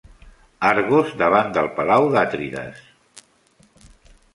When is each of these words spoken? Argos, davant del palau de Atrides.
Argos, 0.69 1.11
davant 1.21 1.55
del 1.59 1.71
palau 1.77 2.09
de 2.17 2.21
Atrides. 2.25 2.85